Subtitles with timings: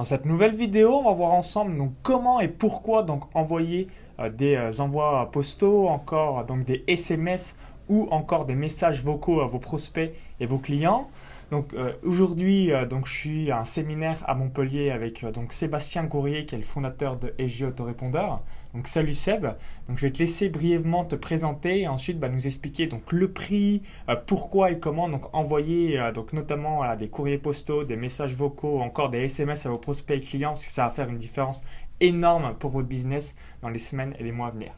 [0.00, 3.86] Dans cette nouvelle vidéo, on va voir ensemble comment et pourquoi donc, envoyer
[4.18, 7.54] euh, des euh, envois postaux, encore donc, des SMS
[7.90, 10.10] ou encore des messages vocaux à vos prospects
[10.40, 11.10] et vos clients.
[11.50, 12.72] Donc euh, aujourd'hui,
[13.04, 17.18] je suis à un séminaire à Montpellier avec donc Sébastien Gourrier qui est le fondateur
[17.18, 18.40] de EG Autorépondeur.
[18.74, 19.46] Donc salut Seb.
[19.88, 23.32] Donc je vais te laisser brièvement te présenter et ensuite bah, nous expliquer donc le
[23.32, 28.34] prix, euh, pourquoi et comment donc envoyer euh, donc notamment des courriers postaux, des messages
[28.34, 31.18] vocaux, encore des SMS à vos prospects et clients parce que ça va faire une
[31.18, 31.64] différence
[32.00, 34.72] énorme pour votre business dans les semaines et les mois à venir.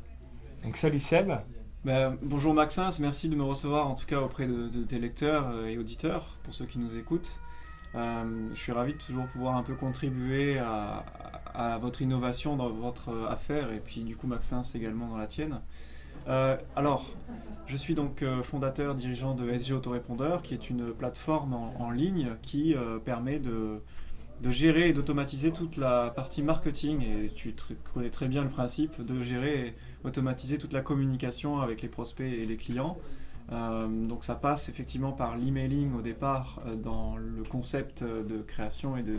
[0.64, 1.30] Donc salut Seb.
[1.84, 5.66] Ben, bonjour Maxence, merci de me recevoir en tout cas auprès de, tes lecteurs euh,
[5.66, 7.40] et auditeurs pour ceux qui nous écoutent.
[7.94, 11.04] Je suis ravi de toujours pouvoir un peu contribuer à,
[11.80, 15.60] votre innovation dans votre affaire et puis du coup Maxence également dans la tienne.
[16.28, 17.10] Euh, alors,
[17.66, 22.36] je suis donc euh, fondateur, dirigeant de SG Autorépondeur, qui est une plateforme en, ligne
[22.42, 23.80] qui permet de,
[24.48, 27.02] gérer et d'automatiser toute la partie marketing.
[27.02, 27.54] Et tu
[27.92, 32.26] connais très bien le principe de gérer et automatiser toute la communication avec les prospects
[32.26, 32.96] et les clients.
[33.50, 38.96] Euh, donc ça passe effectivement par l'emailing au départ euh, dans le concept de création
[38.96, 39.18] et de,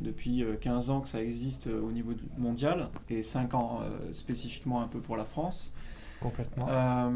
[0.00, 4.88] depuis 15 euh, ans que ça existe au niveau mondial et 5 ans spécifiquement un
[4.88, 5.72] peu pour la France.
[6.20, 7.10] Complètement.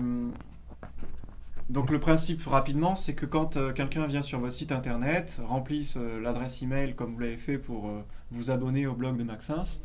[1.71, 6.61] donc le principe rapidement, c'est que quand quelqu'un vient sur votre site internet, remplisse l'adresse
[6.63, 7.91] email comme vous l'avez fait pour
[8.31, 9.81] vous abonner au blog de Maxence,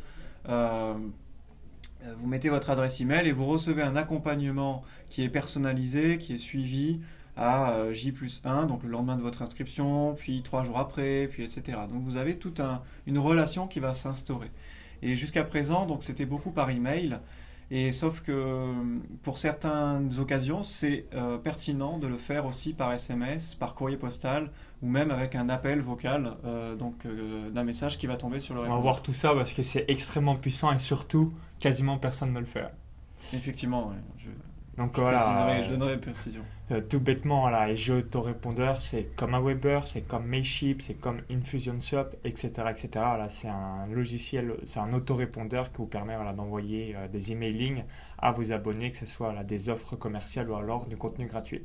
[2.04, 6.34] euh, vous mettez votre adresse email et vous recevez un accompagnement qui est personnalisé, qui
[6.34, 7.00] est suivi
[7.36, 11.28] à euh, J plus 1, donc le lendemain de votre inscription, puis trois jours après,
[11.30, 11.78] puis etc.
[11.90, 12.60] Donc vous avez toute
[13.06, 14.50] une relation qui va s'instaurer.
[15.02, 17.18] Et jusqu'à présent, donc c'était beaucoup par email.
[17.74, 18.70] Et sauf que
[19.22, 24.50] pour certaines occasions, c'est euh, pertinent de le faire aussi par SMS, par courrier postal
[24.82, 28.52] ou même avec un appel vocal euh, donc euh, d'un message qui va tomber sur
[28.52, 28.78] le répondeur.
[28.78, 32.40] On va voir tout ça parce que c'est extrêmement puissant et surtout quasiment personne ne
[32.40, 32.66] le fait.
[33.32, 34.28] Effectivement, je,
[34.76, 35.62] donc voilà.
[35.62, 36.42] je donnerai précision.
[36.70, 41.20] Euh, tout bêtement, voilà, et autorépondeur, c'est comme un Weber, c'est comme Mailship, c'est comme
[41.30, 42.88] Infusionsoft, etc., etc.
[42.94, 47.84] Là, c'est un logiciel, c'est un autorépondeur qui vous permet voilà, d'envoyer euh, des emailings
[48.18, 51.62] à vos abonnés, que ce soit là, des offres commerciales ou alors du contenu gratuit.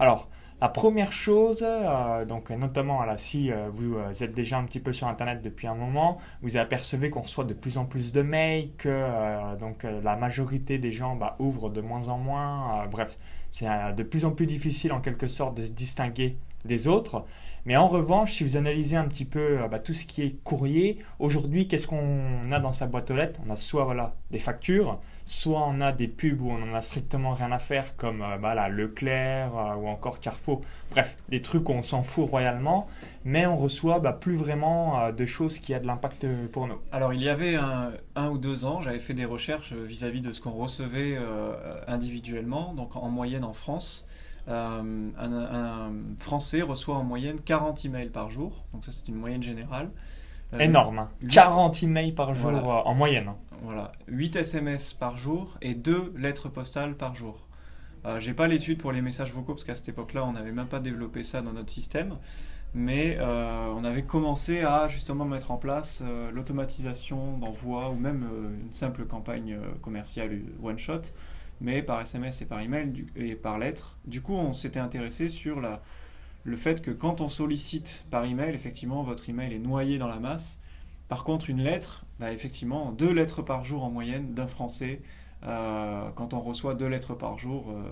[0.00, 0.28] Alors,
[0.60, 4.80] la première chose, euh, donc notamment là, si euh, vous euh, êtes déjà un petit
[4.80, 8.22] peu sur Internet depuis un moment, vous apercevez qu'on reçoit de plus en plus de
[8.22, 12.86] mails, que donc, la majorité des gens bah, ouvrent de moins en moins.
[12.90, 13.18] bref,
[13.52, 17.24] c'est de plus en plus difficile en quelque sorte de se distinguer des autres.
[17.64, 20.98] Mais en revanche, si vous analysez un petit peu bah, tout ce qui est courrier,
[21.20, 23.40] aujourd'hui, qu'est-ce qu'on a dans sa boîte aux lettres?
[23.46, 26.80] On a soit voilà, des factures, soit on a des pubs où on n'en a
[26.80, 30.62] strictement rien à faire, comme euh, bah, Leclerc euh, ou encore Carrefour.
[30.90, 32.88] Bref, des trucs où on s'en fout royalement,
[33.24, 36.78] mais on reçoit bah, plus vraiment de choses qui ont de l'impact pour nous.
[36.92, 40.32] Alors, il y avait un, ou deux ans, j'avais fait des recherches vis-à-vis -vis de
[40.32, 41.18] ce qu'on recevait
[41.86, 44.08] individuellement, donc en moyenne en France.
[44.48, 49.42] Euh, un, Français reçoit en moyenne 40 emails par jour, donc ça c'est une moyenne
[49.42, 49.90] générale.
[50.54, 51.78] Euh, Énorme, 40 hein.
[51.82, 53.32] emails par jour euh, en moyenne.
[53.62, 57.44] Voilà, 8 SMS par jour et 2 lettres postales par jour.
[58.20, 60.80] J'ai pas l'étude pour les messages vocaux parce qu'à cette époque-là, on n'avait même pas
[60.80, 62.14] développé ça dans notre système,
[62.72, 68.26] mais on avait commencé à justement mettre en place l'automatisation d'envoi ou même
[68.64, 71.02] une simple campagne commerciale one shot
[71.60, 73.96] mais par SMS et par email et par lettre.
[74.06, 75.82] Du coup, on s'était intéressé sur la,
[76.48, 80.18] le fait que quand on sollicite par email, effectivement, votre email est noyé dans la
[80.18, 80.58] masse.
[81.08, 85.02] Par contre, une lettre, bah, effectivement, deux lettres par jour en moyenne d'un Français.
[85.44, 87.82] Euh, quand on reçoit deux lettres par jour, euh,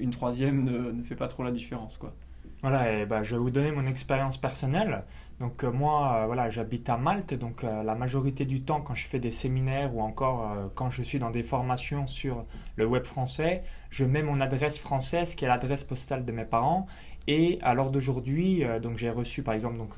[0.00, 2.14] une troisième ne, fait pas trop la différence, quoi.
[2.62, 5.04] Voilà, et bah, je vais vous donner mon expérience personnelle.
[5.40, 9.18] Donc euh, moi, voilà, j'habite à Malte, donc la majorité du temps, quand je fais
[9.18, 12.46] des séminaires ou encore quand je suis dans des formations sur
[12.76, 16.86] le web français, je mets mon adresse française, qui est l'adresse postale de mes parents.
[17.28, 19.96] Et à l'heure d'aujourd'hui, donc j'ai reçu par exemple, donc,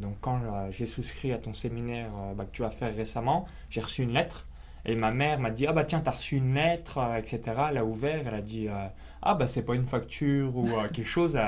[0.00, 0.38] donc quand
[0.70, 4.46] j'ai souscrit à ton séminaire bah, que tu as fait récemment, j'ai reçu une lettre
[4.88, 7.40] et ma mère m'a dit Ah bah tiens, t'as reçu une lettre, euh, etc.
[7.70, 8.86] Elle a ouvert, elle a dit euh,
[9.22, 11.38] Ah bah c'est pas une facture ou euh, quelque chose.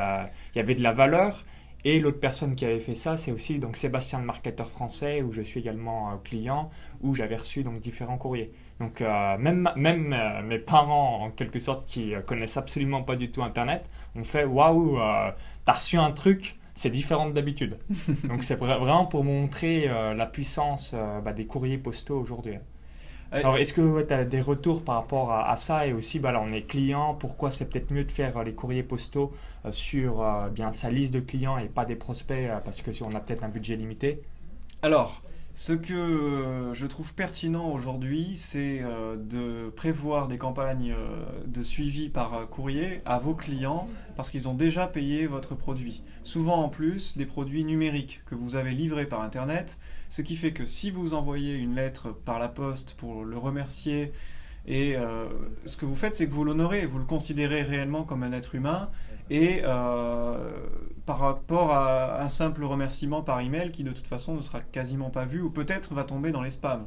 [0.54, 1.44] Il y avait de la valeur.
[1.84, 5.32] Et l'autre personne qui avait fait ça, c'est aussi donc Sébastien le marketeur français, où
[5.32, 8.52] je suis également client, où j'avais reçu donc différents courriers.
[8.80, 13.88] Donc même, même mes parents, en quelque sorte, qui connaissent absolument pas du tout Internet,
[14.14, 14.98] ont fait Waouh,
[15.64, 17.78] t'as reçu un truc, c'est différent d'habitude.
[18.24, 20.94] donc c'est vraiment pour montrer la puissance
[21.24, 22.56] bah, des courriers postaux aujourd'hui.
[23.32, 26.42] Alors, est-ce que tu as des retours par rapport à, ça et aussi, bah, là,
[26.44, 29.32] on est client, pourquoi c'est peut-être mieux de faire euh, les courriers postaux
[29.64, 33.04] euh, sur euh, bien sa liste de clients et pas des prospects parce que si
[33.04, 34.20] on a peut-être un budget limité?
[34.82, 35.22] Alors,
[35.60, 41.62] ce que euh, je trouve pertinent aujourd'hui, c'est euh, de prévoir des campagnes euh, de
[41.62, 43.86] suivi par courrier à vos clients
[44.16, 46.02] parce qu'ils ont déjà payé votre produit.
[46.22, 49.78] Souvent en plus des produits numériques que vous avez livrés par Internet,
[50.08, 54.12] ce qui fait que si vous envoyez une lettre par la poste pour le remercier,
[54.72, 54.96] et
[55.64, 58.54] ce que vous faites, c'est que vous l'honorez, vous le considérez réellement comme un être
[58.54, 58.88] humain,
[59.28, 59.62] et
[61.06, 65.10] par rapport à un simple remerciement par email qui de toute façon ne sera quasiment
[65.10, 66.86] pas vu ou peut-être va tomber dans les spams.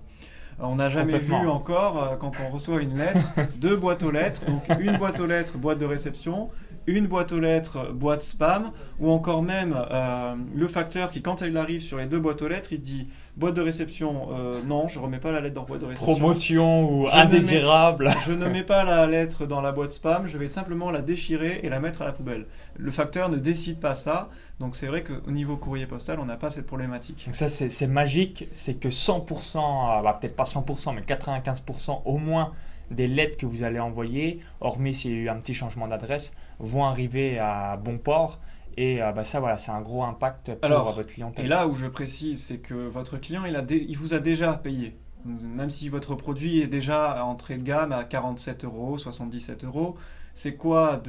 [0.59, 3.25] Euh, on n'a jamais vu encore, euh, quand on reçoit une lettre,
[3.57, 6.49] deux boîtes aux lettres, donc une boîte aux lettres, boîte de réception,
[6.85, 11.57] une boîte aux lettres, boîte spam, ou encore même euh, le facteur qui, quand il
[11.57, 14.99] arrive sur les deux boîtes aux lettres, il dit Boîte de réception, euh, non, je
[14.99, 16.13] remets pas la lettre dans boîte de réception.
[16.13, 18.11] Promotion ou indésirable.
[18.27, 21.61] je ne mets pas la lettre dans la boîte spam, je vais simplement la déchirer
[21.63, 22.45] et la mettre à la poubelle.
[22.77, 26.35] Le facteur ne décide pas ça, donc c'est vrai qu'au niveau courrier postal, on n'a
[26.35, 27.23] pas cette problématique.
[27.25, 32.17] Donc ça, c'est magique, c'est que 100%, euh, bah, peut-être pas 100%, mais 95% au
[32.19, 32.51] moins
[32.91, 36.33] des lettres que vous allez envoyer, hormis s'il y a eu un petit changement d'adresse,
[36.59, 38.39] vont arriver à bon port.
[38.77, 41.45] Et euh, bah ça, voilà, c'est un gros impact pour Alors, votre clientèle.
[41.45, 44.53] Et là où je précise, c'est que votre client, il, a il vous a déjà
[44.53, 44.95] payé.
[45.25, 49.95] Même si votre produit est déjà entrée de gamme à 47 euros, 77 euros,
[50.33, 51.01] c'est quoi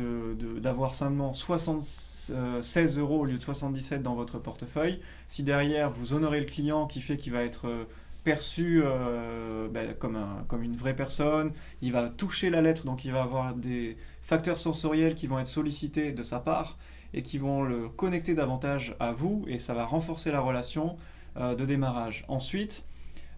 [0.61, 6.13] d'avoir de, seulement 76 euros au lieu de 77 dans votre portefeuille Si derrière, vous
[6.13, 7.85] honorez le client qui fait qu'il va être euh,
[8.23, 13.05] perçu euh, ben, comme, un, comme une vraie personne, il va toucher la lettre, donc
[13.05, 16.79] il va avoir des facteurs sensoriels qui vont être sollicités de sa part
[17.15, 20.97] et qui vont le connecter davantage à vous et ça va renforcer la relation
[21.37, 22.25] euh, de démarrage.
[22.29, 22.85] Ensuite,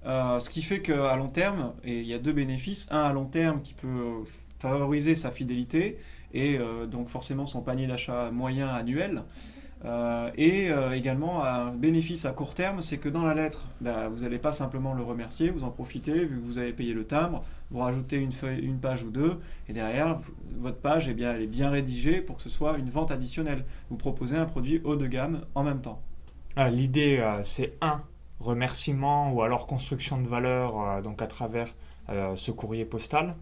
[0.06, 3.12] euh, ce qui fait qu'à long terme, et il y a deux bénéfices, un à
[3.12, 4.25] long terme qui peut
[4.58, 5.99] favoriser sa fidélité
[6.32, 9.23] et euh, donc forcément son panier d'achat moyen annuel,
[9.84, 14.08] euh, et euh, également, un bénéfice à court terme, c'est que dans la lettre, bah,
[14.08, 17.05] vous n'allez pas simplement le remercier, vous en profitez, vu que vous avez payé le
[17.05, 19.38] timbre, vous rajoutez une, feuille, une page ou deux,
[19.69, 20.19] et derrière,
[20.58, 23.64] votre page, eh est bien rédigée pour que ce soit une vente additionnelle.
[23.90, 26.00] Vous proposez un produit haut de gamme en même temps.
[26.56, 28.02] Ah, l'idée, euh, c'est un,
[28.40, 31.75] remerciement ou alors construction de valeur donc à travers
[32.34, 33.34] ce courrier postal.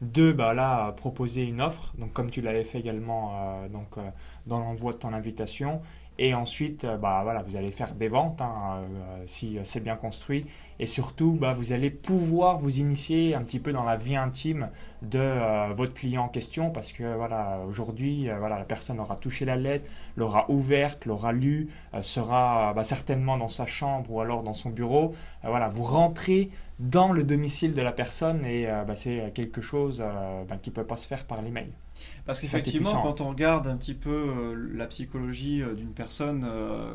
[0.00, 4.08] Deux, bah là, proposer une offre, donc comme tu l'avais fait également euh, donc, euh,
[4.46, 5.82] dans l'envoi de ton invitation.
[6.18, 8.80] Et ensuite, euh, bah, voilà, vous allez faire des ventes hein,
[9.26, 10.46] si c'est bien construit.
[10.78, 14.70] Et surtout, bah, vous allez pouvoir vous initier un petit peu dans la vie intime
[15.02, 19.56] de votre client en question parce que voilà, aujourd'hui, voilà, la personne aura touché la
[19.56, 21.68] lettre, l'aura ouverte, l'aura lue,
[22.00, 25.14] sera bah, certainement dans sa chambre ou alors dans son bureau.
[25.42, 26.50] voilà, vous rentrez
[26.80, 30.70] dans le domicile de la personne et euh, bah, c'est quelque chose euh, bah, qui
[30.70, 31.68] ne peut pas se faire par l'email.
[32.24, 36.46] Parce qu'effectivement, quand on regarde un petit peu euh, la psychologie d'une personne,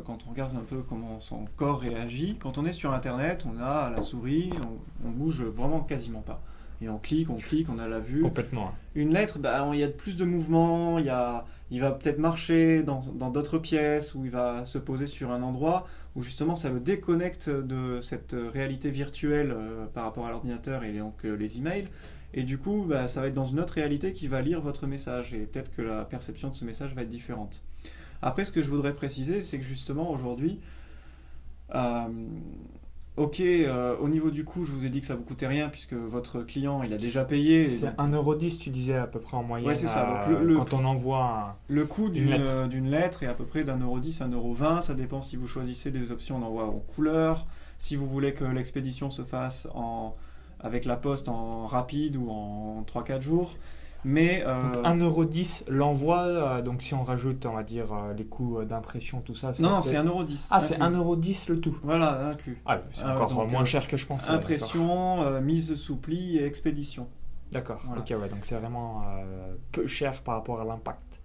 [0.04, 3.62] quand on regarde un peu comment son corps réagit, quand on est sur Internet, on
[3.62, 6.42] a la souris, on, on bouge vraiment quasiment pas.
[6.82, 8.22] Et on clique, on clique, on a la vue.
[8.22, 8.74] Complètement.
[8.96, 12.20] Une lettre, bah, il y a plus de mouvement, il, y a, il va peut-être
[12.20, 13.00] marcher dans
[13.32, 17.50] d'autres pièces, ou il va se poser sur un endroit où justement ça le déconnecte
[17.50, 21.88] de cette réalité virtuelle euh, par rapport à l'ordinateur et donc euh, les emails.
[22.34, 24.88] Et du coup, bah, ça va être dans une autre réalité qui va lire votre
[24.88, 25.34] message.
[25.34, 27.64] Et peut-être que la perception de ce message va être différente.
[28.22, 30.60] Après, ce que je voudrais préciser, c'est que justement aujourd'hui,
[31.74, 32.08] euh,
[33.18, 35.70] Ok, euh, au niveau du coût, je vous ai dit que ça vous coûtait rien
[35.70, 37.64] puisque votre client il a déjà payé.
[37.64, 39.70] C'est 1,10€, tu disais à peu près en moyenne.
[39.70, 40.28] Ouais, c'est ça.
[40.56, 41.58] quand on envoie.
[41.70, 43.24] Le coût d'une lettre.
[43.24, 44.82] est à peu près d'un euro 10, un euro 20.
[44.82, 49.10] Ça dépend si vous choisissez des options d'envoi en couleur, si vous voulez que l'expédition
[49.10, 50.14] se fasse en,
[50.60, 53.56] avec la poste en rapide ou en 3-4 jours.
[54.06, 54.84] Mais, euh...
[54.84, 59.20] 1,10€ l'envoi, euh, donc si on rajoute, on va dire, euh, les coûts euh, d'impression,
[59.20, 59.52] tout ça.
[59.60, 60.50] Non, c'est 1,10€.
[60.52, 61.76] Ah, c'est 1,10€ le tout.
[61.82, 62.62] Voilà, inclus.
[62.68, 64.30] Ah, c'est ah encore moins cher que je pensais.
[64.30, 67.08] Impression, mise sous pli et expédition.
[67.52, 69.04] D'accord, ok, ouais, donc c'est vraiment
[69.72, 71.22] peu cher par rapport à l'impact.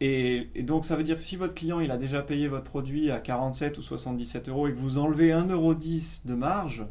[0.00, 3.12] Et, donc ça veut dire que si votre client il a déjà payé votre produit
[3.12, 6.84] à 47 ou 77 euros et que vous enlevez 1,10€ de marge,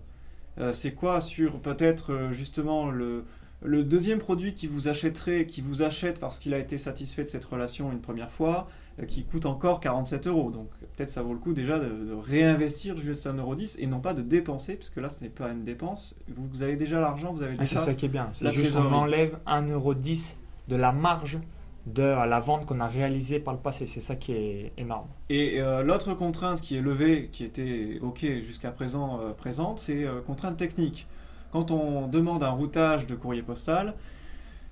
[0.72, 3.26] c'est quoi sur peut-être justement le,
[3.64, 7.30] le deuxième produit qui vous achèterait, qui vous achète parce qu'il a été satisfait de
[7.30, 8.68] cette relation une première fois,
[9.00, 10.52] euh, qui coûte encore 47 euros.
[10.52, 14.22] Donc peut-être ça vaut le coup déjà de, réinvestir juste 1,10€ et non pas de
[14.22, 16.16] dépenser, puisque là ce n'est pas une dépense.
[16.36, 17.80] Vous, avez déjà l'argent, vous avez ah, déjà.
[17.80, 18.30] c'est ça qui est bien.
[18.32, 21.40] C'est juste qu'on enlève 1,10€ de la marge
[21.86, 23.86] de la vente qu'on a réalisée par le passé.
[23.86, 25.08] C'est ça qui est énorme.
[25.30, 30.06] Et euh, l'autre contrainte qui est levée, qui était OK jusqu'à présent euh, présente, c'est
[30.26, 31.08] contrainte technique
[31.54, 33.94] quand on demande un routage de courrier postal,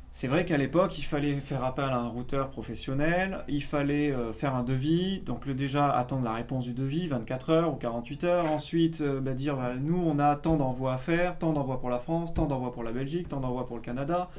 [0.10, 4.34] c'est vrai qu'à l'époque, il fallait faire appel à un routeur professionnel, il fallait euh,
[4.34, 8.24] faire un devis, donc le, déjà attendre la réponse du devis, 24 heures ou 48
[8.24, 11.80] heures, ensuite euh, bah, dire bah, nous on a tant d'envois à faire, tant d'envois
[11.80, 14.32] pour la France, tant d'envois pour la Belgique, tant d'envois pour le Canada,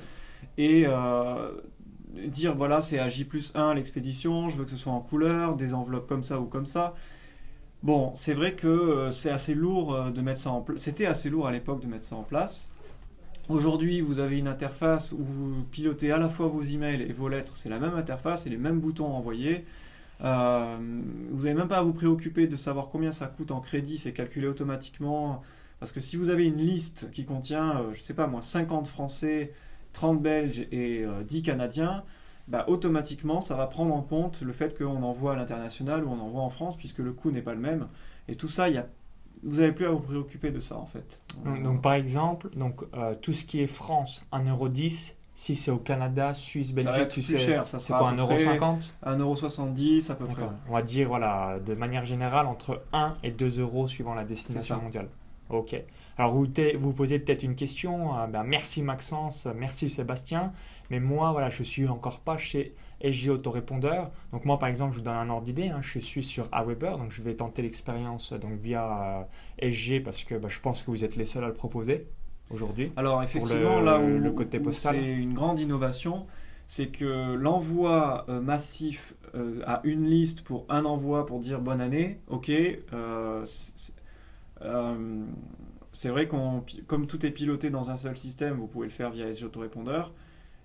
[0.59, 1.53] et euh,
[2.27, 5.55] dire voilà c'est à J plus 1 l'expédition, je veux que ce soit en couleur,
[5.55, 6.95] des enveloppes comme ça ou comme ça.
[7.83, 11.53] Bon, c'est vrai que c'est assez lourd de mettre en place, c'était assez lourd à
[11.53, 12.69] l'époque de mettre ça en place.
[13.49, 17.29] Aujourd'hui, vous avez une interface où vous pilotez à la fois vos emails et vos
[17.29, 19.65] lettres, c'est la même interface et les mêmes boutons envoyés.
[20.23, 20.77] Euh,
[21.33, 24.13] vous n'avez même pas à vous préoccuper de savoir combien ça coûte en crédit, c'est
[24.13, 25.43] calculé automatiquement.
[25.81, 28.43] Parce que si vous avez une liste qui contient, euh, je ne sais pas moi,
[28.43, 29.53] 50 Français,
[29.93, 32.05] 30 Belges et 10 euh, Canadiens,
[32.53, 36.21] bah, automatiquement ça va prendre en compte le fait qu'on envoie à l'international ou on
[36.21, 37.89] envoie en France, puisque le coût n'est pas le même.
[38.29, 38.87] Et tout ça, il y a
[39.43, 41.19] vous n'avez plus à vous préoccuper de ça en fait.
[41.65, 46.33] Donc, par exemple, donc, euh, tout ce qui est France, 1,10€, si c'est au Canada,
[46.33, 48.93] Suisse, Belgique, tu plus cher, ça c'est quoi, 1,50€?
[49.05, 50.43] 1,70€ à peu près.
[50.69, 54.81] On va dire, voilà, de manière générale, entre 1 et 2 euros suivant la destination
[54.81, 55.09] mondiale.
[55.53, 55.77] Ok.
[56.17, 56.47] Alors vous
[56.79, 58.19] vous posez peut-être une question.
[58.19, 60.53] Euh, ben, merci Maxence, merci Sébastien.
[60.91, 64.11] Mais moi, voilà, je suis encore pas chez SG Autorépondeur.
[64.33, 65.69] Donc moi, par exemple, je vous donne un ordre d'idée.
[65.69, 65.81] Hein.
[65.83, 69.27] je suis sur Aweber, donc je vais tenter l'expérience donc via
[69.61, 72.07] euh, SG parce que bah, je pense que vous êtes les seuls à le proposer
[72.51, 72.91] aujourd'hui.
[72.97, 76.27] Alors effectivement, là où, le côté postal, c'est une grande innovation,
[76.67, 79.15] c'est que l'envoi euh, massif
[79.67, 82.51] à une liste pour un envoi pour dire bonne année, ok
[85.93, 89.11] c'est vrai qu'on, comme tout est piloté dans un seul système, vous pouvez le faire
[89.11, 90.13] via SG Autorépondeur,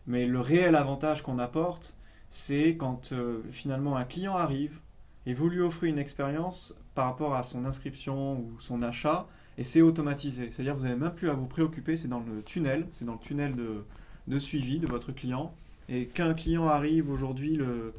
[0.08, 1.96] mais le réel avantage qu'on apporte,
[2.30, 4.80] c'est quand euh, finalement un client arrive
[5.25, 9.27] et vous lui offrez une expérience par rapport à son inscription ou son achat,
[9.58, 10.50] et c'est automatisé.
[10.50, 13.13] C'est-à-dire que vous n'avez même plus à vous préoccuper, c'est dans le tunnel, c'est dans
[13.13, 15.54] le tunnel de, suivi de votre client.
[15.89, 17.94] Et qu'un client arrive aujourd'hui, le,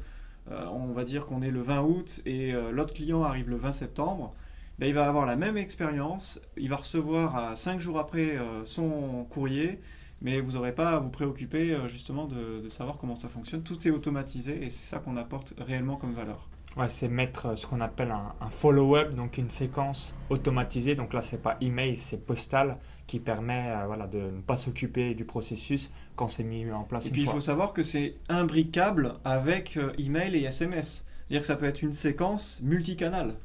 [0.51, 3.57] euh, on va dire qu'on est le 20 août, et euh, l'autre client arrive le
[3.57, 4.33] 20 septembre,
[4.79, 8.63] ben, il va avoir la même expérience, il va recevoir à 5 jours après euh,
[8.63, 9.81] son courrier,
[10.21, 13.61] mais vous n'aurez pas à vous préoccuper euh, justement de, savoir comment ça fonctionne.
[13.61, 16.47] Tout est automatisé et c'est ça qu'on apporte réellement comme valeur.
[16.77, 20.95] Ouais, c'est mettre euh, ce qu'on appelle un, follow-up, donc une séquence automatisée.
[20.95, 25.25] Donc là, c'est pas email, c'est postal qui permet voilà, de ne pas s'occuper du
[25.25, 27.07] processus quand c'est mis en place.
[27.07, 31.05] Et puis il faut savoir que c'est imbricable avec email et SMS.
[31.27, 33.35] C'est-à-dire que ça peut être une séquence multicanal.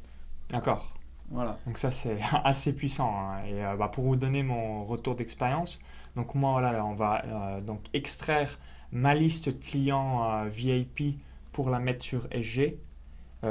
[0.51, 0.94] D'accord.
[1.31, 1.59] Voilà.
[1.67, 3.15] Donc ça c'est assez puissant.
[3.17, 3.45] Hein.
[3.47, 5.81] Et euh, bah, pour vous donner mon retour d'expérience,
[6.17, 8.59] donc moi voilà, on va euh, donc extraire
[8.93, 11.19] ma liste client euh, VIP
[11.53, 12.79] pour la mettre sur SG.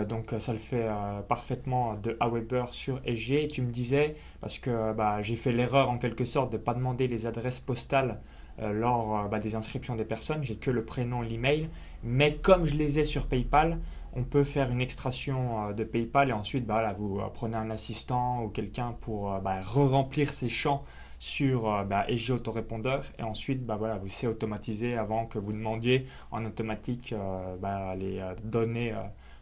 [0.09, 0.89] donc ça le fait
[1.29, 3.43] parfaitement de Aweber sur SG.
[3.43, 6.73] Et tu me disais, parce que bah, j'ai fait l'erreur en quelque sorte de pas
[6.73, 8.19] demander les adresses postales
[8.61, 11.69] lors bah, des inscriptions des personnes, j'ai que le prénom, l'email.
[12.03, 13.79] Mais comme je les ai sur PayPal,
[14.15, 17.69] on peut faire une extraction euh, de PayPal et ensuite bah, vous euh, prenez un
[17.69, 20.83] assistant ou quelqu'un pour euh, bah, re-remplir ces champs
[21.19, 26.05] sur bah, SG Autorépondeur et ensuite bah, voilà, vous c'est automatisé avant que vous demandiez
[26.31, 27.15] en automatique
[27.61, 28.93] bah, les données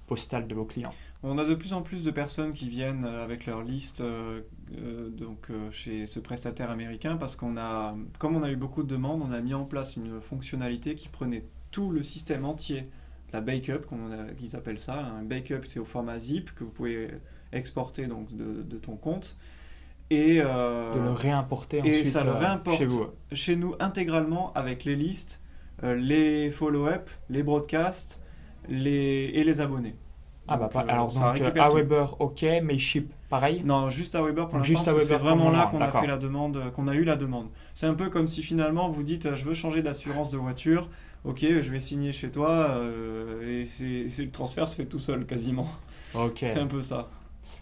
[0.06, 0.94] postales de vos clients.
[1.24, 4.04] On a de plus en plus de personnes qui viennent avec leur liste
[4.70, 9.24] donc, chez ce prestataire américain parce qu'on a, comme on a eu beaucoup de demandes,
[9.28, 12.86] on a mis en place une fonctionnalité qui prenait tout le système entier
[13.34, 14.96] la backup, comme ils appellent ça.
[14.96, 17.10] Un backup, c'est au format zip que vous pouvez
[17.54, 19.38] exporter donc de, ton compte.
[20.10, 23.06] Et, euh, de le réimporter et ça le euh, réimporte chez vous.
[23.32, 25.42] Chez nous intégralement avec les listes,
[25.84, 28.22] euh, les follow-up, les broadcasts
[28.68, 29.96] les, et les abonnés.
[30.50, 33.62] Ah bah alors donc Aweber ok, mais ship pareil?
[33.64, 34.94] Non, juste Aweber pour l'instant.
[35.00, 37.48] C'est vraiment là qu'on a fait la demande, qu'on a eu la demande.
[37.74, 40.90] C'est un peu comme si finalement vous dites je veux changer d'assurance de voiture
[41.26, 45.26] ok, je vais signer chez toi, euh, et c'est le transfert se fait tout seul
[45.26, 45.68] quasiment.
[46.14, 46.40] Ok.
[46.40, 47.10] C'est un peu ça.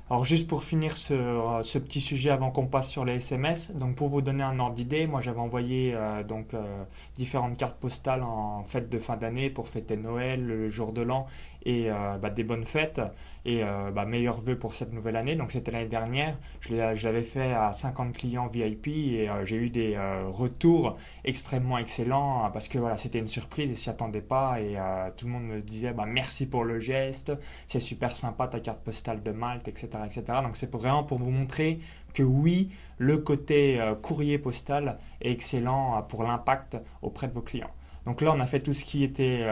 [0.09, 3.95] Alors juste pour finir ce, ce petit sujet avant qu'on passe sur les SMS, donc
[3.95, 6.83] pour vous donner un ordre d'idée, moi j'avais envoyé euh, donc euh,
[7.15, 11.27] différentes cartes postales en fête de fin d'année pour fêter Noël, le jour de l'an
[11.65, 11.89] et
[12.21, 13.01] bah, des bonnes fêtes
[13.45, 15.35] et euh, bah, meilleurs vœux pour cette nouvelle année.
[15.35, 19.69] Donc c'était l'année dernière, je l'avais fait à 50 clients VIP et euh, j'ai eu
[19.69, 24.21] des euh, retours extrêmement excellents euh, parce que voilà, c'était une surprise et s'y attendait
[24.21, 24.77] pas et
[25.17, 27.31] tout le monde me disait bah, merci pour le geste,
[27.67, 29.89] c'est super sympa ta carte postale de Malte, etc.
[30.05, 30.23] etc.
[30.43, 31.79] Donc c'est vraiment pour vous montrer
[32.13, 37.71] que oui, le côté courrier postal est excellent pour l'impact auprès de vos clients.
[38.09, 39.45] Donc là, on a fait tout ce qui était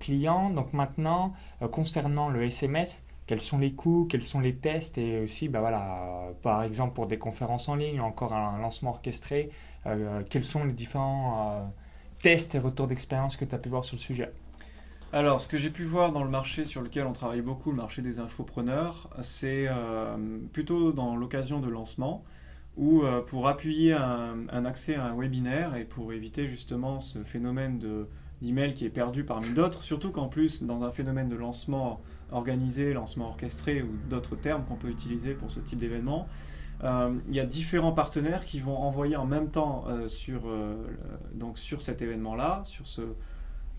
[0.00, 0.48] client.
[0.48, 1.34] Donc maintenant,
[1.70, 6.32] concernant le SMS, quels sont les coûts, quels sont les tests et aussi, bah voilà,
[6.42, 9.50] par exemple pour des conférences en ligne, encore un lancement orchestré,
[9.84, 11.66] euh, quels sont les différents euh,
[12.22, 14.32] tests et retours d'expérience que tu as pu voir sur le sujet?
[15.12, 17.76] Alors, ce que j'ai pu voir dans le marché sur lequel on travaille beaucoup, le
[17.76, 19.68] marché des infopreneurs, c'est
[20.54, 22.24] plutôt dans l'occasion de lancement
[22.78, 28.06] ou pour appuyer un, accès à un webinaire et pour éviter justement ce phénomène de,
[28.42, 32.92] d'email qui est perdu parmi d'autres, surtout qu'en plus, dans un phénomène de lancement organisé,
[32.92, 36.28] lancement orchestré ou d'autres termes qu'on peut utiliser pour ce type d'événement,
[36.84, 40.76] euh, il y a différents partenaires qui vont envoyer en même temps euh, sur, euh,
[41.34, 43.02] donc sur cet événement-là, sur, ce,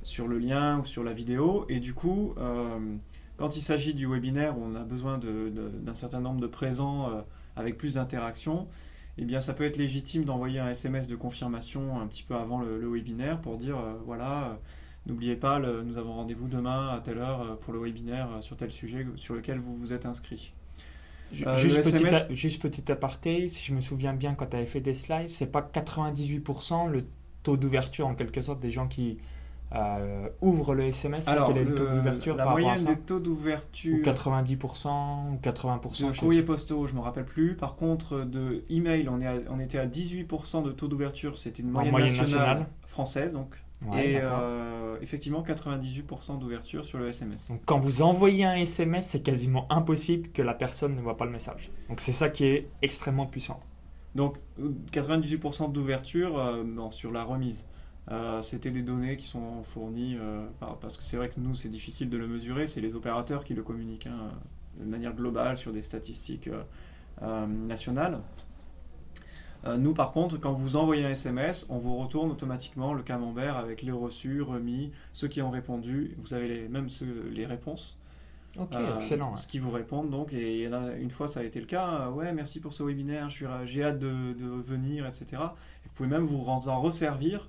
[0.04, 2.36] sur le lien ou sur la vidéo, et du coup,
[3.38, 7.10] quand il s'agit du webinaire on a besoin d'un certain nombre de présents
[7.56, 8.68] avec plus d'interaction,
[9.22, 12.62] eh bien, ça peut être légitime d'envoyer un SMS de confirmation un petit peu avant
[12.62, 14.54] le, webinaire pour dire euh, voilà, euh,
[15.08, 18.72] n'oubliez pas, nous avons rendez-vous demain à telle heure euh, pour le webinaire sur tel
[18.72, 20.54] sujet sur lequel vous vous êtes inscrit.
[21.34, 24.94] juste, petit juste petit aparté, si je me souviens bien, quand tu avais fait des
[24.94, 27.06] slides, c'est pas 98% le
[27.44, 29.18] taux d'ouverture en quelque sorte des gens qui
[29.76, 34.00] euh, ouvre le SMS Alors, quel est le, taux d'ouverture La moyenne des taux d'ouverture.
[34.00, 37.56] Ou 90% ou 80% De courrier postaux, je ne me rappelle plus.
[37.56, 41.38] Par contre, de email, on, est on était à 18% de taux d'ouverture.
[41.38, 43.34] C'était une moyenne, nationale, française.
[43.34, 43.56] Donc.
[43.96, 47.50] et euh, effectivement, 98% d'ouverture sur le SMS.
[47.50, 51.26] Donc, quand vous envoyez un SMS, c'est quasiment impossible que la personne ne voit pas
[51.26, 51.70] le message.
[51.90, 53.60] Donc, c'est ça qui est extrêmement puissant.
[54.16, 54.38] Donc,
[54.92, 57.68] 98% d'ouverture euh, sur la remise.
[58.12, 60.44] Euh, c'était des données qui sont fournies, euh,
[60.82, 63.54] parce que c'est vrai que nous, c'est difficile de le mesurer, c'est les opérateurs qui
[63.54, 64.32] le communiquent hein,
[64.80, 66.50] de manière globale sur des statistiques
[67.22, 68.20] euh, nationales.
[69.78, 73.84] nous, par contre, quand vous envoyez un SMS, on vous retourne automatiquement le camembert avec
[73.84, 76.88] les reçus, remis, ceux qui ont répondu, vous avez les, même
[77.32, 78.00] les réponses.
[78.58, 79.36] Ok, excellent.
[79.36, 80.66] Ce qui vous répondent donc, et
[81.00, 84.34] une fois ça a été le cas, ouais, merci pour ce webinaire, j'ai hâte de,
[84.34, 85.44] de, venir, etc.
[85.84, 87.48] vous pouvez même vous en resservir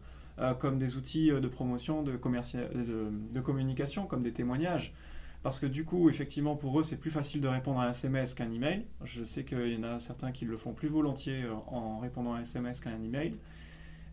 [0.58, 4.94] comme des outils euh, de promotion, de, de, communication, comme des témoignages.
[5.42, 8.34] Parce que du coup, effectivement, pour eux, c'est plus facile de répondre à un SMS
[8.34, 8.84] qu'un email.
[9.04, 12.34] Je sais qu'il y en a certains qui le font plus volontiers euh, en répondant
[12.34, 13.36] à un SMS qu'à un email.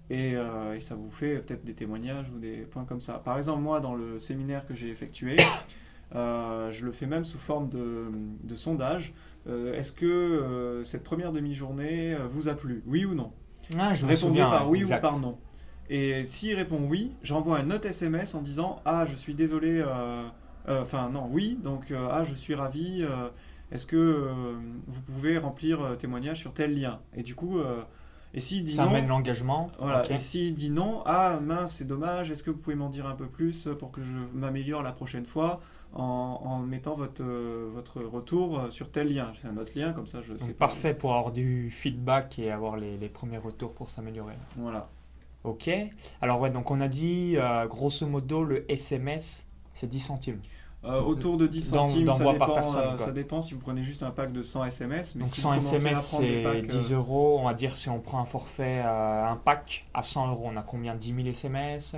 [0.10, 3.16] Et, et, ça vous fait peut-être des témoignages ou des points comme ça.
[3.16, 5.36] Par exemple, moi, dans le séminaire que j'ai effectué,
[6.14, 8.06] je le fais même sous forme de,
[8.42, 9.14] de sondage.
[9.46, 12.84] Est-ce que cette première demi-journée vous a plu?
[12.86, 13.34] Oui ou non?
[13.78, 15.38] Ah, je Répondez par oui ou par non.
[15.90, 20.24] Et s'il répond oui, j'envoie un autre SMS en disant Ah, je suis désolé, euh,
[20.68, 23.06] euh, enfin, non, oui, donc euh, Ah, je suis ravi,
[23.72, 24.32] est-ce que
[24.88, 27.00] vous pouvez remplir témoignage sur tel lien?
[27.16, 27.60] Et du coup,
[28.34, 28.90] et s'il dit Ça non.
[28.90, 29.72] amène l'engagement.
[29.80, 33.08] Voilà, et s'il dit non, Ah, mince, c'est dommage, est-ce que vous pouvez m'en dire
[33.08, 35.62] un peu plus pour que je m'améliore la prochaine fois
[35.94, 39.32] en, mettant votre, votre retour sur tel lien?
[39.40, 40.52] C'est un autre lien, comme ça je sais.
[40.54, 44.36] Parfait pour avoir du feedback et avoir les, les premiers retours pour s'améliorer.
[44.58, 44.90] Voilà.
[45.48, 45.70] Ok.
[46.22, 50.40] Alors ouais, donc on a dit euh, grosso modo le SMS c'est 10 centimes.
[50.84, 54.12] Euh, autour de 10 centimes, ça, dépend, euh, ça dépend si vous prenez juste un
[54.12, 55.16] pack de 100 SMS.
[55.18, 57.40] Donc 100 SMS c'est 10 euros.
[57.40, 60.64] On va dire si on prend un forfait, un pack à 100 euros, on a
[60.64, 60.96] combien?
[60.96, 61.96] 10 000 SMS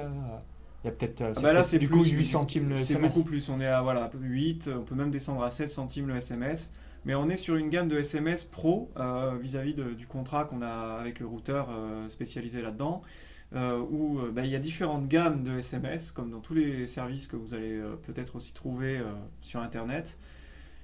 [0.81, 2.87] il y a peut-être ah bah c'est du coup 8 centimes le SMS.
[2.87, 3.49] C'est beaucoup plus.
[3.49, 6.71] On est à voilà, 8, on peut même descendre à 7 centimes le SMS.
[7.05, 8.91] Mais on est sur une gamme de SMS pro
[9.41, 11.67] vis-à-vis du contrat qu'on a avec le routeur
[12.09, 13.01] spécialisé là-dedans.
[13.55, 16.85] Euh, où euh, bah, il y a différentes gammes de SMS, comme dans tous les
[16.85, 19.01] services que vous allez euh, peut-être aussi trouver
[19.41, 20.17] sur Internet.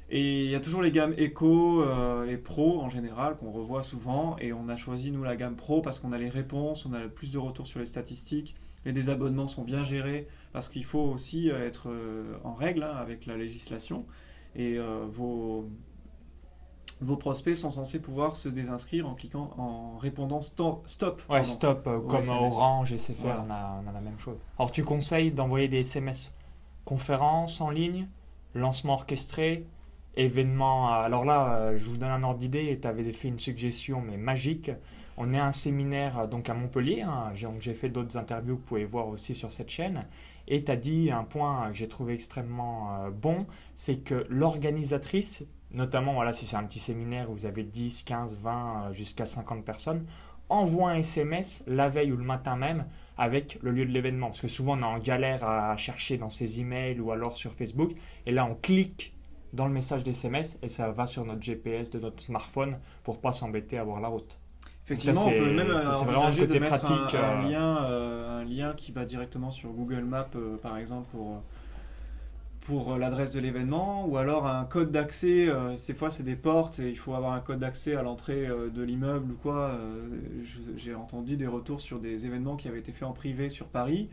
[0.09, 1.83] Et il y a toujours les gammes Eco
[2.25, 4.37] et Pro en général qu'on revoit souvent.
[4.39, 7.07] Et on a choisi nous la gamme Pro parce qu'on a les réponses, on a
[7.07, 8.55] plus de retours sur les statistiques.
[8.85, 11.89] Les désabonnements sont bien gérés parce qu'il faut aussi être
[12.43, 14.05] en règle hein, avec la législation.
[14.55, 14.77] Et
[15.09, 15.67] vos,
[17.01, 20.83] vos prospects sont censés pouvoir se désinscrire en cliquant, en répondant stop.
[20.85, 24.37] stop ouais, stop, euh, comme Orange et CFR, on, a, on, a, la même chose.
[24.57, 26.31] Alors, tu conseilles d'envoyer des SMS
[26.85, 28.07] conférences en ligne,
[28.53, 29.65] lancement orchestré,
[30.15, 30.89] événements.
[30.89, 34.01] Alors là, euh, je vous donne un ordre d'idée et tu avais fait une suggestion,
[34.01, 34.71] mais magique.
[35.17, 37.01] On est à un séminaire euh, donc à Montpellier.
[37.01, 40.05] Hein, j'ai fait d'autres interviews que vous pouvez voir aussi sur cette chaîne.
[40.47, 45.43] Et tu as dit un point que j'ai trouvé extrêmement bon c'est que l'organisatrice
[45.75, 49.63] notamment voilà, si c'est un petit séminaire où vous avez 10, 15, 20, jusqu'à 50
[49.63, 50.05] personnes,
[50.49, 52.85] envoie un SMS la veille ou le matin même
[53.17, 54.27] avec le lieu de l'événement.
[54.27, 57.53] Parce que souvent on est en galère à chercher dans ses emails ou alors sur
[57.53, 57.91] Facebook.
[58.25, 59.13] Et là on clique
[59.53, 63.31] dans le message d'SMS et ça va sur notre GPS de notre smartphone pour pas
[63.31, 64.37] s'embêter à voir la route.
[64.85, 69.03] Effectivement, on peut même envisager de mettre pratique, un, lien, euh, un lien qui va
[69.03, 71.41] directement sur Google Maps, euh, par exemple, pour
[72.65, 75.47] pour euh, l'adresse de l'événement ou alors un code d'accès.
[75.47, 78.47] Euh, ces fois, c'est des portes et il faut avoir un code d'accès à l'entrée
[78.47, 79.69] euh, de l'immeuble ou quoi.
[79.71, 80.07] Euh,
[80.75, 84.09] J'ai entendu des retours sur des événements qui avaient été faits en privé sur Paris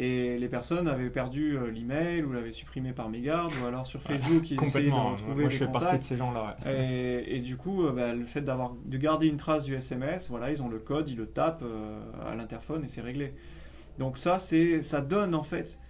[0.00, 4.48] et les personnes avaient perdu l'email ou l'avaient supprimé par mégarde ou alors sur Facebook
[4.50, 5.10] ils essayaient de Complètement.
[5.10, 6.56] retrouver Moi, les je fais partie de ces gens-là.
[6.64, 6.72] ouais.
[6.72, 10.50] Et, et du coup, bah, le fait d'avoir de garder une trace du SMS, voilà,
[10.50, 11.64] ils ont le code, ils le tapent
[12.24, 13.34] à l'interphone et c'est réglé.
[13.98, 15.80] Donc ça, c'est, ça donne en fait,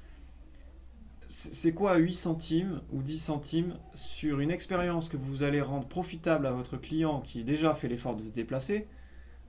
[1.31, 6.47] c'est quoi 8 centimes ou 10 centimes sur une expérience que vous allez rendre profitable
[6.47, 8.89] à votre client qui déjà fait l'effort de se déplacer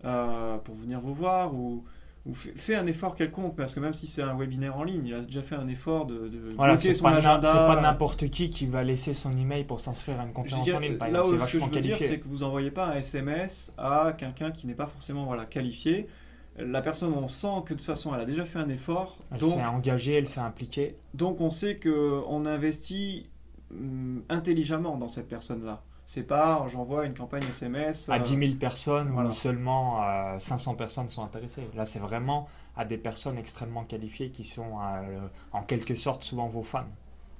[0.04, 1.86] euh, pour venir vous voir ou,
[2.26, 5.06] ou fait, fait un effort quelconque parce que même si c'est un webinaire en ligne,
[5.08, 7.50] il a déjà fait un effort de, de Voilà, bloquer son pas, agenda.
[7.52, 10.80] c'est pas n'importe qui qui va laisser son email pour s'inscrire à une conférence en
[10.80, 11.38] ligne, par là exemple.
[11.38, 14.52] où ce que je veux dire, c'est que vous envoyez pas un SMS à quelqu'un
[14.52, 16.08] qui n'est pas forcément voilà, qualifié.
[16.60, 19.17] La personne, on sent que de toute façon, elle a déjà fait un effort.
[19.32, 20.98] Elle Donc, s'est engagée, elle s'est impliquée.
[21.13, 23.30] donc on sait qu'on investit
[23.72, 25.84] hum, intelligemment dans cette personne-là.
[26.06, 28.10] C'est pas j'envoie une campagne SMS.
[28.10, 29.30] à euh, 10 000 personnes voilà.
[29.30, 31.69] où seulement euh, 500 personnes sont intéressées.
[31.76, 35.19] Là, c'est vraiment à des personnes extrêmement qualifiées qui sont euh,
[35.52, 36.88] en quelque sorte souvent vos fans.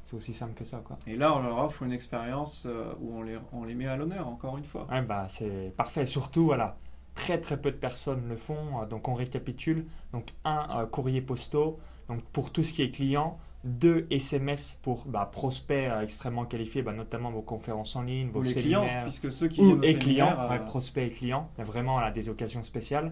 [0.04, 0.98] C'est aussi simple que ça, quoi.
[1.08, 3.96] Et là, on leur offre une expérience euh, où on les, on les met à
[3.96, 4.88] l'honneur, encore une fois.
[4.92, 6.06] Ouais, bah, c'est parfait.
[6.08, 6.78] Surtout, voilà,
[7.20, 8.82] très très peu de personnes le font.
[8.82, 9.86] Euh, Donc, on récapitule.
[10.14, 11.80] Donc, un, euh, courrier postaux.
[12.08, 13.38] Donc, pour tout ce qui est client.
[13.66, 18.42] Deux, SMS pour bah, prospects euh, extrêmement qualifiés, bah, notamment vos conférences en ligne, vos
[18.42, 18.82] séminaires.
[18.84, 22.64] clients, puisque ceux qui ou et clients, ouais, prospects et clients, vraiment à des occasions
[22.64, 23.12] spéciales.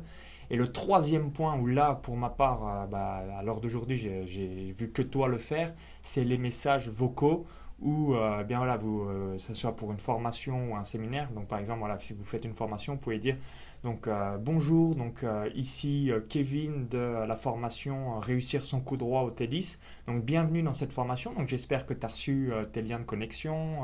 [0.50, 4.90] Et le troisième point où là, pour ma part, bah, à l'heure d'aujourd'hui, j'ai vu
[4.90, 7.46] que toi le faire, c'est les messages vocaux
[7.80, 11.30] où, euh, bien voilà, vous, euh, ce soit pour une formation ou un séminaire.
[11.32, 13.38] Donc par exemple, voilà, si vous faites une formation, vous pouvez dire
[13.84, 19.80] donc euh, bonjour, donc ici Kevin de la formation Réussir son coup droit au tennis.
[20.08, 21.34] Donc bienvenue dans cette formation.
[21.34, 23.84] Donc j'espère que tu as reçu tes liens de connexion,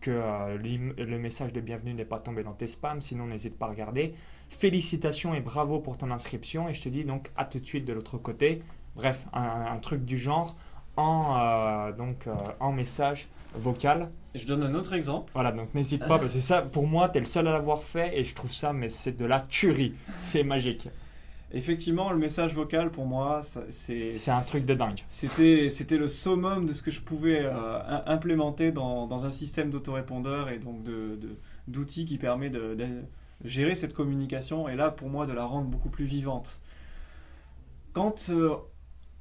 [0.00, 3.70] que le message de bienvenue n'est pas tombé dans tes spams, sinon n'hésite pas à
[3.70, 4.14] regarder.
[4.48, 7.84] Félicitations et bravo pour ton inscription et je te dis donc à tout de suite
[7.84, 8.62] de l'autre côté.
[8.94, 10.56] Bref, un truc du genre
[10.96, 14.10] en, euh, donc, euh, en message vocal.
[14.34, 15.30] Je donne un autre exemple.
[15.32, 17.82] Voilà, donc n'hésite pas parce que ça, pour moi, tu es le seul à l'avoir
[17.82, 19.94] fait et je trouve ça, mais c'est de la tuerie.
[20.16, 20.88] C'est magique.
[21.52, 24.12] Effectivement, le message vocal, pour moi, c'est...
[24.12, 25.00] C'est un truc de dingue.
[25.08, 27.52] C'était, c'était le summum de ce que je pouvais euh,
[27.88, 32.74] im- implémenter dans, dans un système d'autorépondeur et donc de, de- d'outils qui permet de,
[32.74, 32.86] de
[33.44, 36.60] gérer cette communication et là pour moi de la rendre beaucoup plus vivante.
[37.92, 38.56] Quand euh,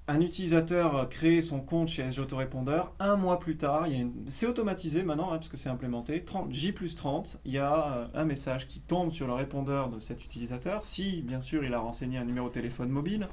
[0.07, 3.87] un utilisateur crée son compte chez SG Autorépondeur, un mois plus tard,
[4.27, 7.87] c'est automatisé maintenant hein, parce que c'est implémenté, 30, J plus 30, il y a
[7.87, 11.73] euh, un message qui tombe sur le répondeur de cet utilisateur, si bien sûr il
[11.73, 13.27] a renseigné un numéro de téléphone mobile,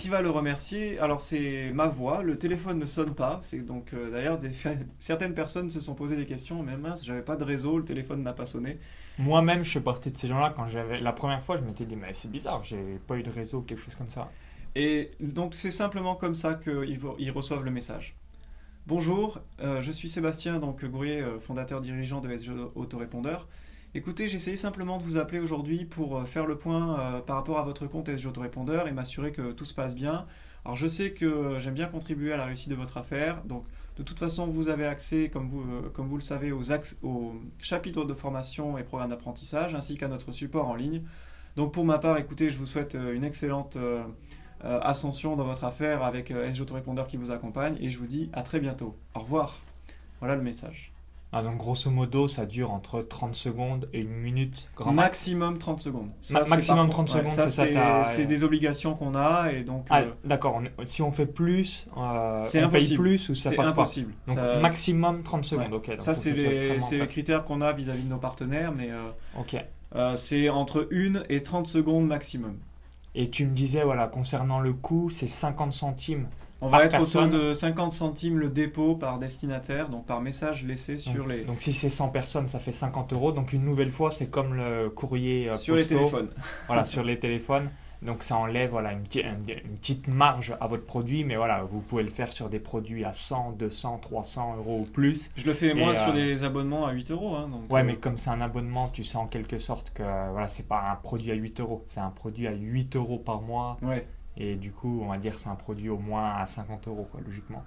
[0.00, 0.98] qui va le remercier.
[0.98, 3.38] Alors c'est ma voix, le téléphone ne sonne pas.
[3.42, 4.40] C'est donc euh, d'ailleurs
[4.98, 6.62] certaines personnes se sont posé des questions.
[6.62, 8.78] Mais mince, j'avais pas de réseau, le téléphone n'a pas sonné.
[9.18, 10.54] Moi-même, je fais partie de ces gens-là.
[10.56, 13.30] Quand j'avais la première fois, je m'étais dit, mais c'est bizarre, j'ai pas eu de
[13.30, 14.30] réseau, quelque chose comme ça.
[14.76, 18.16] Et donc c'est simplement comme ça qu'ils reçoivent le message.
[18.86, 23.46] Bonjour, euh, je suis Sébastien, donc Gourier, euh, fondateur dirigeant de SG Autorépondeur.
[23.94, 27.62] Écoutez, essayé simplement de vous appeler aujourd'hui pour euh, faire le point par rapport à
[27.62, 30.26] votre compte SG Autorépondeur et m'assurer que tout se passe bien.
[30.64, 33.64] Alors je sais que j'aime bien contribuer à la réussite de votre affaire, donc
[33.96, 36.62] de toute façon vous avez accès, comme vous, comme vous le savez, aux,
[37.58, 41.02] chapitres de formation et programmes d'apprentissage, ainsi qu'à notre support en ligne.
[41.56, 43.78] Donc pour ma part, écoutez, je vous souhaite une excellente
[44.62, 48.30] ascension dans votre affaire avec euh, SG Autorépondeur qui vous accompagne et je vous dis
[48.32, 48.96] à très bientôt.
[49.14, 49.58] Au revoir.
[50.20, 50.92] Voilà le message.
[51.32, 55.06] Ah, donc grosso modo, ça dure entre 30 secondes et une minute, grand max.
[55.20, 56.10] Maximum 30 secondes.
[56.30, 59.86] Ma- maximum par 30 contre- secondes, c'est ça, c'est- des obligations qu'on a et donc
[59.90, 63.00] Ah, euh, d'accord, si on fait plus, euh, on paye impossible.
[63.00, 64.12] plus ou ça c'est passe impossible.
[64.26, 64.34] pas.
[64.34, 68.18] Donc Ça- maximum 30 secondes, donc ça, c'est les critères qu'on a vis-à-vis de nos
[68.18, 68.98] partenaires, mais euh,
[69.38, 69.54] Ok.
[69.94, 72.56] euh, c'est entre 1 et 30 secondes maximum.
[73.14, 76.28] Et tu me disais, voilà, concernant le coût, c'est 50 centimes.
[76.62, 77.30] On va être autour personne.
[77.30, 81.62] de 50 centimes le dépôt par destinataire, donc par message laissé sur donc, les, donc
[81.62, 83.32] si c'est 100 personnes, ça fait 50 euros.
[83.32, 86.28] Donc une nouvelle fois, c'est comme le courrier euh, sur les téléphones.
[86.66, 87.70] Voilà, sur les téléphones.
[88.02, 91.62] Donc ça enlève voilà, une, petite- une- une petite marge à votre produit, mais voilà,
[91.64, 95.30] vous pouvez le faire sur des produits à 100, 200, 300 euros ou plus.
[95.36, 97.34] Je le fais moi Et, sur euh, des abonnements à 8 euros.
[97.36, 100.02] hein, donc, Ouais, euh, mais comme c'est un abonnement, tu sais en quelque sorte que
[100.02, 103.42] voilà, c'est pas un produit à 8 euros, c'est un produit à 8 euros par
[103.42, 103.76] mois.
[103.82, 104.06] ouais.
[104.36, 107.06] Et du coup, on va dire que c'est un produit au moins à 50 euros,
[107.10, 107.62] quoi, logiquement.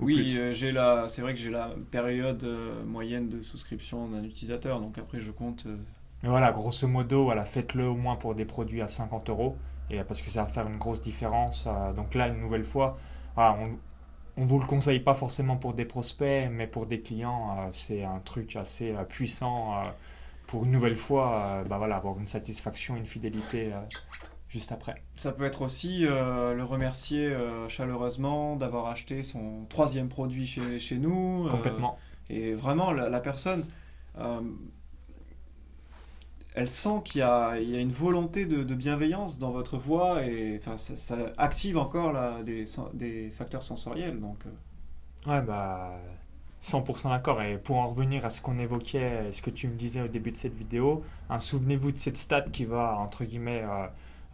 [0.00, 4.08] Ou Oui, euh, j'ai la, c'est vrai que j'ai la période euh, moyenne de souscription
[4.08, 5.66] d'un utilisateur, donc après je compte.
[6.24, 9.56] Euh, Mais voilà, grosso modo, voilà, faites-le au moins pour des produits à 50 euros,
[9.90, 11.66] et parce que ça va faire une grosse différence.
[11.66, 12.96] euh, donc là, une nouvelle fois,
[13.34, 13.78] voilà, on-
[14.36, 18.04] on vous le conseille pas forcément pour des prospects, mais pour des clients, euh, c'est
[18.04, 19.84] un truc assez euh, puissant euh,
[20.46, 23.72] pour une nouvelle fois, bah voilà, avoir une satisfaction, une fidélité
[24.48, 25.02] juste après.
[25.16, 27.34] Ça peut être aussi le remercier
[27.68, 31.48] chaleureusement d'avoir acheté son troisième produit chez, chez nous.
[31.50, 31.96] Complètement.
[32.28, 33.64] et vraiment, la, personne,
[36.54, 41.16] elle sent qu'il y, a une volonté de, bienveillance dans votre voix et enfin, ça,
[41.38, 44.20] active encore des, des, facteurs sensoriels.
[44.20, 44.38] Donc,
[45.26, 46.00] Ouais, bah,
[46.62, 47.42] 100% d'accord.
[47.42, 50.32] Et pour en revenir à ce qu'on évoquait, ce que tu me disais au début
[50.32, 53.86] de cette vidéo, hein, souvenez-vous de cette stat qui va, entre guillemets, euh,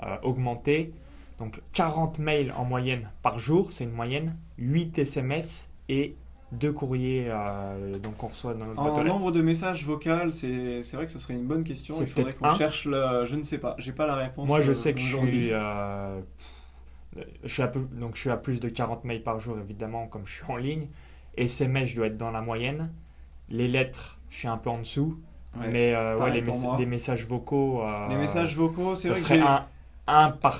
[0.04, 0.92] euh, augmenter.
[1.38, 6.16] Donc 40 mails en moyenne par jour, c'est une moyenne, 8 SMS et
[6.50, 11.04] deux courriers euh, donc on reçoit dans notre En nombre de messages vocaux, c'est vrai
[11.04, 11.96] que ce serait une bonne question.
[12.00, 13.24] Il faudrait qu'on cherche le...
[13.26, 14.48] Je ne sais pas, j'ai pas la réponse.
[14.48, 15.50] Moi je sais que je suis...
[15.50, 20.06] je suis, à peu, donc je suis à plus de 40 mails par jour évidemment
[20.06, 20.88] comme je suis en ligne.
[21.38, 22.90] SMS, je dois être dans la moyenne.
[23.48, 25.18] Les lettres, je suis un peu en dessous.
[25.56, 26.44] mais euh, ouais, les,
[26.78, 27.82] les, messages vocaux.
[27.82, 29.66] Euh, les messages vocaux, c'est vrai que un,
[30.08, 30.58] un, par,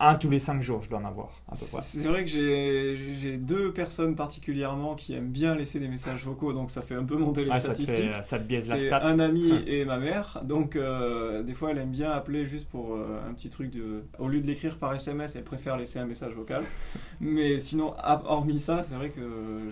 [0.00, 1.40] un tous les cinq jours, je dois en avoir.
[1.52, 6.70] C'est vrai que j'ai deux personnes particulièrement qui aiment bien laisser des messages vocaux, donc
[6.70, 8.12] ça fait un peu monter les statistiques.
[8.22, 9.06] Ça te, biaise la stat.
[9.06, 12.94] un ami et ma mère, donc euh, des fois elle aime bien appeler juste pour
[12.94, 14.04] euh, un petit truc de.
[14.18, 16.64] Au lieu de l'écrire par SMS, elle préfère laisser un message vocal.
[17.20, 19.20] Mais sinon, hormis ça, c'est vrai que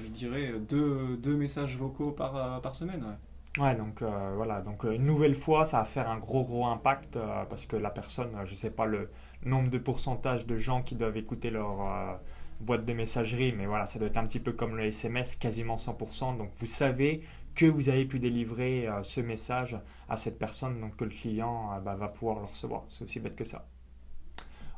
[0.04, 3.00] je dirais deux, deux messages vocaux par, euh, par semaine.
[3.00, 3.16] Ouais,
[3.59, 7.16] donc euh, voilà, donc euh, une nouvelle fois, ça va faire un gros gros impact
[7.16, 9.11] euh, parce que la personne, je sais pas le
[9.44, 12.18] nombre de pourcentage de gens qui doivent écouter leur
[12.61, 15.77] boîte de messagerie, mais voilà, ça doit être un petit peu comme le SMS, quasiment
[15.77, 16.37] 100%.
[16.38, 17.23] Donc vous savez
[17.55, 21.94] que vous avez pu délivrer ce message à cette personne, donc que le client bah,
[21.97, 22.85] va pouvoir le recevoir.
[22.88, 23.64] C'est aussi bête que ça.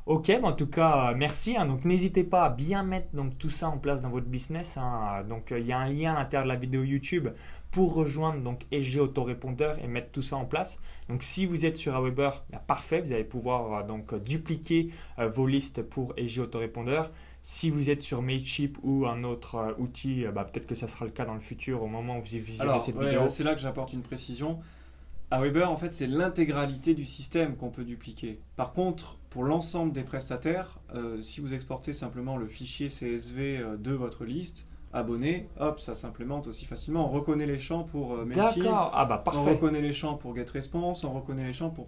[0.07, 1.55] Ok, bah, en tout cas, euh, merci.
[1.55, 1.65] Hein.
[1.65, 4.77] donc, n'hésitez pas à bien mettre donc, tout ça en place dans votre business.
[4.77, 5.23] Hein.
[5.29, 7.29] Donc, euh, il y a un lien à l'intérieur de la vidéo YouTube
[7.69, 10.79] pour rejoindre donc SG Autorépondeur et mettre tout ça en place.
[11.07, 15.45] Donc, si vous êtes sur Aweber, bah, parfait, vous allez pouvoir euh, donc dupliquer vos
[15.45, 17.11] listes pour SG Autorépondeur.
[17.43, 21.11] Si vous êtes sur Mailchimp ou un autre outil, bah, peut-être que ça sera le
[21.11, 23.29] cas dans le futur au moment où vous visionnerez cette vidéo.
[23.29, 24.59] C'est là que j'apporte une précision.
[25.31, 28.41] Aweber, en fait, c'est l'intégralité du système qu'on peut dupliquer.
[28.57, 33.77] Par contre, pour l'ensemble des prestataires, euh, si vous exportez simplement le fichier CSV euh,
[33.77, 37.05] de votre liste, abonné, hop, ça s'implémente aussi facilement.
[37.05, 39.39] On reconnaît les champs pour euh, D'accord, ah bah parfait.
[39.39, 41.87] On reconnaît les champs pour GetResponse, on reconnaît les champs pour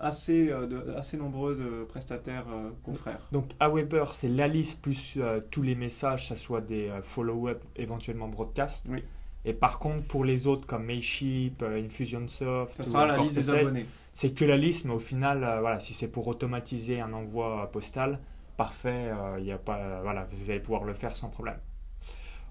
[0.00, 2.46] assez, de, assez nombreux de prestataires
[2.84, 3.28] confrères.
[3.30, 5.18] Donc Aweber, c'est la liste plus
[5.50, 8.86] tous les messages, ça soit des follow-up, éventuellement broadcast.
[8.88, 9.02] Oui.
[9.44, 13.86] Et par contre, pour les autres comme Mailchimp, Infusionsoft, ça sera la liste des abonnés
[14.14, 17.68] c'est que la liste, mais au final, euh, voilà, si c'est pour automatiser un envoi
[17.72, 18.20] postal,
[18.56, 21.58] parfait, euh, il y a pas, voilà, vous allez pouvoir le faire sans problème.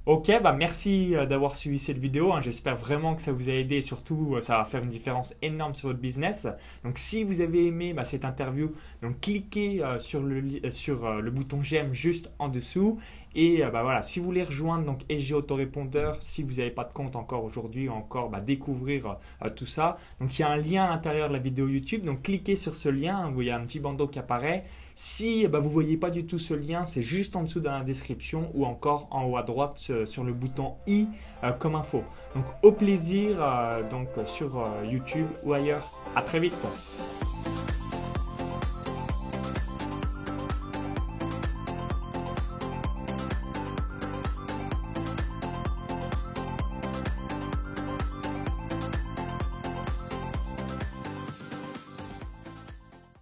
[0.05, 2.33] Ok, bah merci euh, d'avoir suivi cette vidéo.
[2.33, 2.41] Hein.
[2.41, 5.73] J'espère vraiment que ça vous a aidé et surtout ça va faire une différence énorme
[5.73, 6.45] sur votre business.
[6.83, 11.63] Donc si vous avez aimé bah, cette interview, donc cliquez sur, le, sur le bouton
[11.63, 12.99] j'aime juste en dessous
[13.33, 16.91] et bah, voilà, si vous voulez rejoindre donc SG Autorépondeur, si vous n'avez pas de
[16.91, 19.17] compte encore aujourd'hui, encore bah, découvrir
[19.55, 22.03] tout ça, donc il y a un lien à l'intérieur de la vidéo YouTube.
[22.03, 24.65] Donc cliquez sur ce lien, vous voyez un petit bandeau qui apparaît.
[24.95, 27.71] Si bah, vous ne voyez pas du tout ce lien, c'est juste en dessous dans
[27.71, 31.07] la description ou encore en haut à droite sur le bouton i
[31.43, 32.03] euh, comme info.
[32.35, 35.91] Donc au plaisir euh, donc sur euh, YouTube ou ailleurs.
[36.15, 36.53] À très vite.